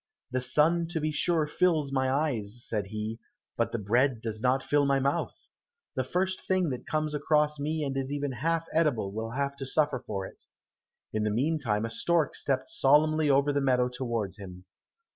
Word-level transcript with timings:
"The 0.31 0.41
sun 0.41 0.87
to 0.87 0.99
be 0.99 1.11
sure 1.11 1.45
fills 1.45 1.91
my 1.91 2.11
eyes," 2.11 2.65
said 2.67 2.87
he, 2.87 3.19
"but 3.55 3.71
the 3.71 3.77
bread 3.77 4.19
does 4.19 4.41
not 4.41 4.63
fill 4.63 4.83
my 4.83 4.99
mouth. 4.99 5.37
The 5.95 6.03
first 6.03 6.41
thing 6.47 6.71
that 6.71 6.87
comes 6.87 7.13
across 7.13 7.59
me 7.59 7.83
and 7.83 7.95
is 7.95 8.11
even 8.11 8.31
half 8.31 8.65
edible 8.73 9.11
will 9.11 9.29
have 9.29 9.55
to 9.57 9.65
suffer 9.67 10.03
for 10.07 10.25
it." 10.25 10.45
In 11.13 11.23
the 11.23 11.29
meantime 11.29 11.85
a 11.85 11.91
stork 11.91 12.33
stepped 12.33 12.67
solemnly 12.67 13.29
over 13.29 13.53
the 13.53 13.61
meadow 13.61 13.89
towards 13.89 14.37
him. 14.37 14.65